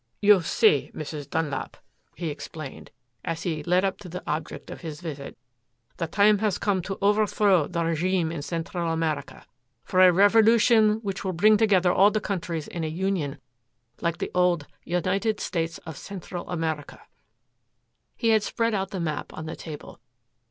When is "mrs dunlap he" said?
0.95-2.31